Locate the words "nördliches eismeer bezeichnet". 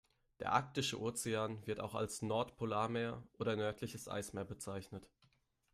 3.55-5.07